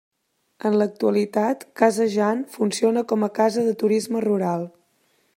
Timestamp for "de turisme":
3.69-4.25